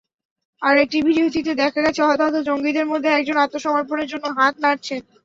আরেকটি 0.61 0.97
ভিডিওচিত্রে 1.07 1.53
দেখা 1.55 1.79
গেছে, 1.85 2.01
হতাহত 2.03 2.35
জঙ্গিদের 2.47 2.89
মধ্যে 2.91 3.09
একজন 3.11 3.37
আত্মসমর্পণের 3.37 4.07
জন্য 4.11 4.25
হাত 4.37 4.55
নাড়ছেন। 4.63 5.01